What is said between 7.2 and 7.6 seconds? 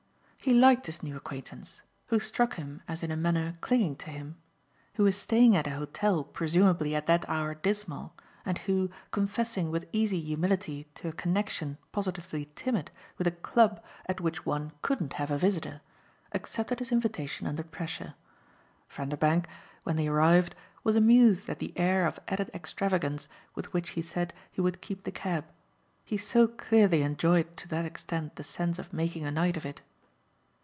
hour